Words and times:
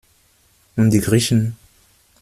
Und 0.77 0.89
die 0.89 0.99
Griechen? 0.99 1.57